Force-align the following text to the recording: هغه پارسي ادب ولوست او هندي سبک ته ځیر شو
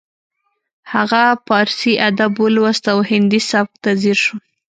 هغه 0.93 1.21
پارسي 1.47 1.93
ادب 2.09 2.31
ولوست 2.43 2.83
او 2.93 2.99
هندي 3.11 3.39
سبک 3.51 3.73
ته 3.83 3.91
ځیر 4.01 4.17
شو 4.23 4.35